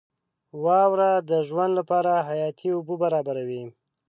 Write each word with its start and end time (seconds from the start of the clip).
•واوره 0.63 1.11
د 1.29 1.31
ژوند 1.47 1.71
لپاره 1.79 2.11
حیاتي 2.29 2.69
اوبه 2.73 2.95
برابروي. 3.03 3.63